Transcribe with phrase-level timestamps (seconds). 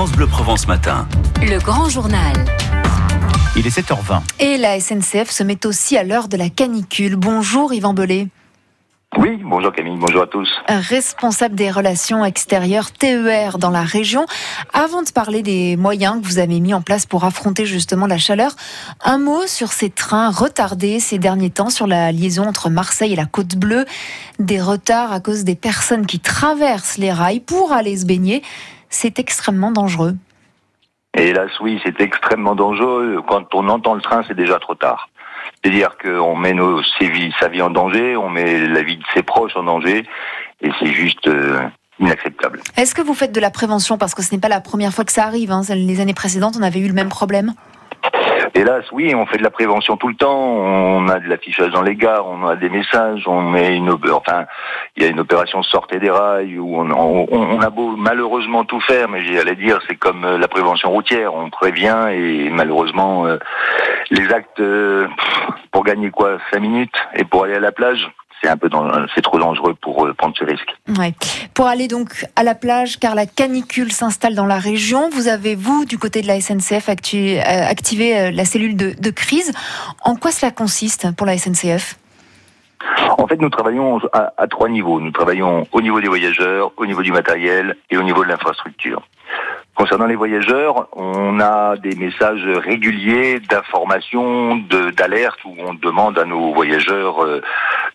[0.00, 1.06] France Bleu Provence Matin.
[1.42, 2.32] Le grand journal.
[3.54, 4.22] Il est 7h20.
[4.38, 7.16] Et la SNCF se met aussi à l'heure de la canicule.
[7.16, 8.28] Bonjour Yvan Bellet.
[9.18, 10.48] Oui, bonjour Camille, bonjour à tous.
[10.68, 14.24] Responsable des relations extérieures TER dans la région.
[14.72, 18.16] Avant de parler des moyens que vous avez mis en place pour affronter justement la
[18.16, 18.52] chaleur,
[19.04, 23.16] un mot sur ces trains retardés ces derniers temps sur la liaison entre Marseille et
[23.16, 23.84] la Côte Bleue.
[24.38, 28.42] Des retards à cause des personnes qui traversent les rails pour aller se baigner.
[28.90, 30.14] C'est extrêmement dangereux.
[31.14, 33.22] Hélas, oui, c'est extrêmement dangereux.
[33.26, 35.08] Quand on entend le train, c'est déjà trop tard.
[35.62, 39.22] C'est-à-dire qu'on met nos, vies, sa vie en danger, on met la vie de ses
[39.22, 40.06] proches en danger,
[40.60, 41.60] et c'est juste euh,
[41.98, 42.60] inacceptable.
[42.76, 43.98] Est-ce que vous faites de la prévention?
[43.98, 45.50] Parce que ce n'est pas la première fois que ça arrive.
[45.50, 45.62] Hein.
[45.68, 47.54] Les années précédentes, on avait eu le même problème.
[48.54, 50.56] Hélas, oui, on fait de la prévention tout le temps.
[50.56, 54.46] On a de l'affichage dans les gares, on a des messages, on met une, enfin,
[54.96, 59.08] il y a une opération sortez des rails où on, a beau malheureusement tout faire,
[59.08, 63.38] mais j'allais dire, c'est comme euh, la prévention routière, on prévient et malheureusement euh,
[64.10, 65.06] les actes euh,
[65.70, 68.10] pour gagner quoi, cinq minutes et pour aller à la plage,
[68.42, 68.68] c'est un peu
[69.14, 70.74] c'est trop dangereux pour euh, prendre ce risque.
[70.98, 71.14] Ouais.
[71.54, 75.54] Pour aller donc à la plage, car la canicule s'installe dans la région, vous avez
[75.54, 79.52] vous du côté de la SNCF euh, activé euh, la cellule de, crise.
[80.04, 81.96] En quoi cela consiste pour la SNCF
[83.18, 85.00] en fait, nous travaillons à, à, trois niveaux.
[85.00, 89.02] Nous travaillons au niveau des voyageurs, au niveau du matériel et au niveau de l'infrastructure.
[89.80, 94.56] Concernant les voyageurs, on a des messages réguliers d'information,
[94.94, 97.40] d'alerte où on demande à nos voyageurs euh,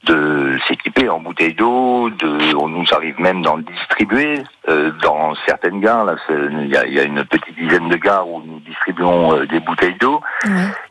[0.03, 2.09] de s'équiper en bouteilles d'eau.
[2.57, 6.05] On nous arrive même d'en distribuer euh, dans certaines gares.
[6.05, 8.41] Là, il y a, une petite dizaine de gares où
[8.85, 10.21] distribuons euh, des bouteilles d'eau.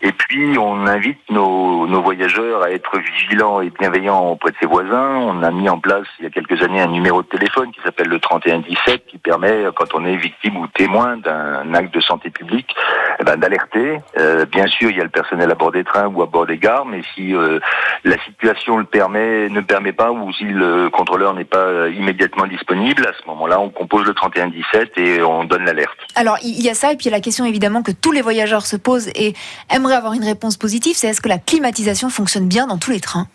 [0.03, 4.67] Et puis, on invite nos, nos voyageurs à être vigilants et bienveillants auprès de ses
[4.67, 5.17] voisins.
[5.17, 7.81] On a mis en place il y a quelques années un numéro de téléphone qui
[7.83, 12.31] s'appelle le 3117 qui permet, quand on est victime ou témoin d'un acte de santé
[12.31, 12.75] publique,
[13.21, 14.01] eh ben, d'alerter.
[14.19, 16.47] Euh, bien sûr, il y a le personnel à bord des trains ou à bord
[16.47, 17.61] des gares, mais si euh,
[18.05, 23.07] la situation le permet, ne permet pas, ou si le contrôleur n'est pas immédiatement disponible,
[23.07, 25.97] à ce moment-là, on compose le 3117 et on donne l'alerte.
[26.17, 28.11] Alors, il y a ça, et puis il y a la question évidemment que tous
[28.11, 29.35] les voyageurs se posent et
[29.71, 33.01] aimeraient avoir une réponse positive, c'est est-ce que la climatisation fonctionne bien dans tous les
[33.01, 33.29] trains?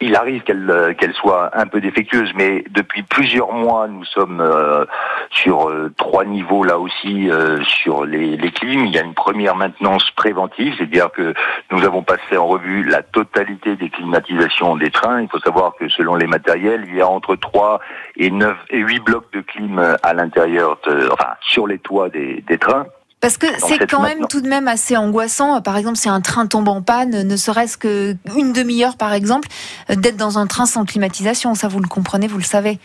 [0.00, 4.84] Il arrive qu'elle qu'elle soit un peu défectueuse, mais depuis plusieurs mois, nous sommes euh,
[5.30, 8.86] sur euh, trois niveaux là aussi euh, sur les, les clims.
[8.86, 11.34] Il y a une première maintenance préventive, c'est-à-dire que
[11.70, 15.22] nous avons passé en revue la totalité des climatisations des trains.
[15.22, 17.80] Il faut savoir que selon les matériels, il y a entre 3
[18.16, 20.78] et 9 et 8 blocs de clim à l'intérieur,
[21.12, 22.86] enfin sur les toits des, des trains.
[23.20, 25.60] Parce que c'est quand même tout de même assez angoissant.
[25.60, 29.48] Par exemple, si un train tombe en panne, ne serait-ce qu'une demi-heure, par exemple,
[29.88, 31.54] d'être dans un train sans climatisation.
[31.56, 32.78] Ça, vous le comprenez, vous le savez.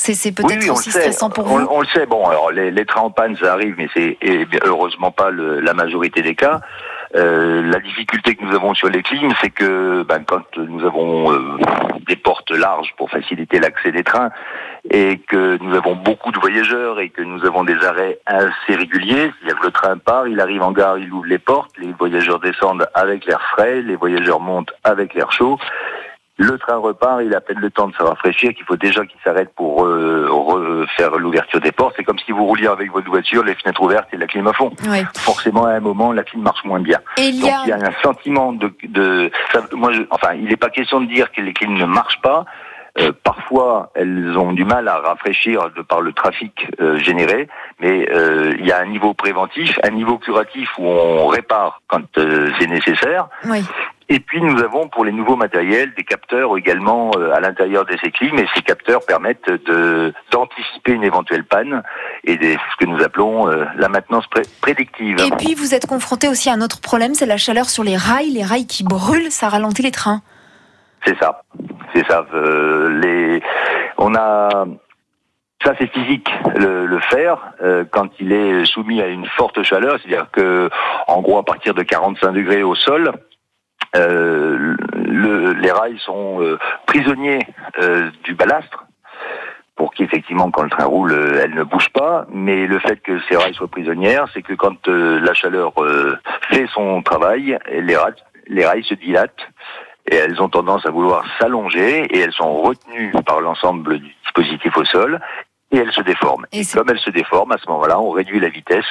[0.00, 1.66] C'est peut-être aussi stressant pour vous.
[1.70, 2.06] On, le sait.
[2.06, 4.16] Bon, alors les, trains en panne, ça arrive, mais c'est
[4.64, 6.60] heureusement pas la majorité des cas.
[7.16, 11.32] Euh, la difficulté que nous avons sur les clims, c'est que ben, quand nous avons
[11.32, 11.58] euh,
[12.06, 14.30] des portes larges pour faciliter l'accès des trains
[14.88, 19.32] et que nous avons beaucoup de voyageurs et que nous avons des arrêts assez réguliers,
[19.40, 22.38] c'est-à-dire que le train part, il arrive en gare, il ouvre les portes, les voyageurs
[22.38, 25.58] descendent avec l'air frais, les voyageurs montent avec l'air chaud
[26.40, 29.20] le train repart, il a peine le temps de se rafraîchir, qu'il faut déjà qu'il
[29.22, 31.94] s'arrête pour euh, refaire l'ouverture des portes.
[31.96, 34.54] C'est comme si vous rouliez avec votre voiture, les fenêtres ouvertes et la clim à
[34.54, 34.72] fond.
[35.16, 36.98] Forcément, à un moment, la clim marche moins bien.
[37.18, 38.72] Donc il y a un sentiment de...
[38.84, 39.30] de
[39.74, 42.46] moi, enfin, il n'est pas question de dire que les clims ne marchent pas.
[43.00, 47.48] Euh, parfois, elles ont du mal à rafraîchir de par le trafic euh, généré,
[47.80, 52.02] mais euh, il y a un niveau préventif, un niveau curatif où on répare quand
[52.14, 53.28] c'est nécessaire.
[53.44, 53.64] Oui.
[54.12, 58.40] Et puis nous avons pour les nouveaux matériels des capteurs également à l'intérieur des éclimes
[58.40, 61.84] et ces capteurs permettent de d'anticiper une éventuelle panne
[62.24, 64.24] et c'est ce que nous appelons la maintenance
[64.60, 65.16] prédictive.
[65.20, 67.96] Et puis vous êtes confronté aussi à un autre problème, c'est la chaleur sur les
[67.96, 70.22] rails, les rails qui brûlent, ça ralentit les trains.
[71.06, 71.44] C'est ça,
[71.94, 72.26] c'est ça.
[72.34, 73.40] Euh,
[73.98, 74.66] on a
[75.62, 79.98] ça, c'est physique, le, le fer, euh, quand il est soumis à une forte chaleur,
[79.98, 80.70] c'est-à-dire que,
[81.06, 83.12] en gros, à partir de 45 degrés au sol,
[83.94, 86.56] euh, le, les rails sont
[86.86, 87.40] prisonniers
[88.24, 88.86] du balastre
[89.76, 91.12] pour qu'effectivement, quand le train roule,
[91.42, 92.26] elle ne bouge pas.
[92.32, 95.74] Mais le fait que ces rails soient prisonnières, c'est que quand la chaleur
[96.50, 99.46] fait son travail, les rails se dilatent
[100.10, 104.76] et elles ont tendance à vouloir s'allonger et elles sont retenues par l'ensemble du dispositif
[104.76, 105.20] au sol
[105.72, 106.46] et elle se déforme.
[106.52, 108.84] Et comme elle se déforme, à ce moment-là, on réduit la vitesse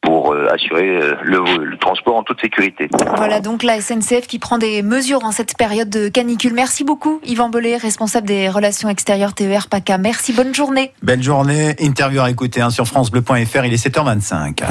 [0.00, 2.88] pour euh, assurer euh, le, le transport en toute sécurité.
[3.16, 6.52] Voilà donc la SNCF qui prend des mesures en cette période de canicule.
[6.54, 9.98] Merci beaucoup Yvan Bellet, responsable des relations extérieures TER PACA.
[9.98, 10.92] Merci, bonne journée.
[11.02, 11.76] Belle journée.
[11.80, 13.64] Interview à écouter hein, sur FranceBleu.fr.
[13.64, 14.64] Il est 7h25.